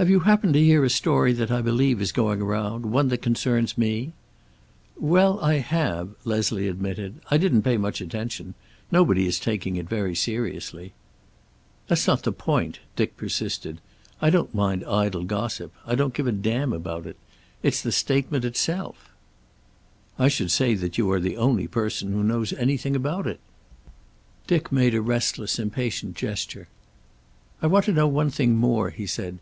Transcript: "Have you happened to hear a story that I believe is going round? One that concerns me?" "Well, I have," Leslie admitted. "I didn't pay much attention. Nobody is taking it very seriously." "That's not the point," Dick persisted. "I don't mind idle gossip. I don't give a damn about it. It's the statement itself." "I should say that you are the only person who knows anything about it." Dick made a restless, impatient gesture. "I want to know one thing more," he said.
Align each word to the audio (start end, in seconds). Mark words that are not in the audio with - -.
"Have 0.00 0.10
you 0.10 0.18
happened 0.18 0.54
to 0.54 0.60
hear 0.60 0.82
a 0.82 0.90
story 0.90 1.32
that 1.34 1.52
I 1.52 1.62
believe 1.62 2.02
is 2.02 2.10
going 2.10 2.42
round? 2.42 2.86
One 2.86 3.06
that 3.10 3.22
concerns 3.22 3.78
me?" 3.78 4.14
"Well, 4.98 5.38
I 5.38 5.58
have," 5.58 6.16
Leslie 6.24 6.66
admitted. 6.66 7.20
"I 7.30 7.36
didn't 7.36 7.62
pay 7.62 7.76
much 7.76 8.00
attention. 8.00 8.54
Nobody 8.90 9.28
is 9.28 9.38
taking 9.38 9.76
it 9.76 9.88
very 9.88 10.16
seriously." 10.16 10.92
"That's 11.86 12.04
not 12.08 12.24
the 12.24 12.32
point," 12.32 12.80
Dick 12.96 13.16
persisted. 13.16 13.80
"I 14.20 14.28
don't 14.28 14.52
mind 14.52 14.82
idle 14.86 15.22
gossip. 15.22 15.72
I 15.86 15.94
don't 15.94 16.14
give 16.14 16.26
a 16.26 16.32
damn 16.32 16.72
about 16.72 17.06
it. 17.06 17.16
It's 17.62 17.80
the 17.80 17.92
statement 17.92 18.44
itself." 18.44 19.08
"I 20.18 20.26
should 20.26 20.50
say 20.50 20.74
that 20.74 20.98
you 20.98 21.12
are 21.12 21.20
the 21.20 21.36
only 21.36 21.68
person 21.68 22.10
who 22.10 22.24
knows 22.24 22.52
anything 22.54 22.96
about 22.96 23.28
it." 23.28 23.38
Dick 24.48 24.72
made 24.72 24.96
a 24.96 25.00
restless, 25.00 25.60
impatient 25.60 26.16
gesture. 26.16 26.66
"I 27.62 27.68
want 27.68 27.84
to 27.84 27.92
know 27.92 28.08
one 28.08 28.30
thing 28.30 28.56
more," 28.56 28.90
he 28.90 29.06
said. 29.06 29.38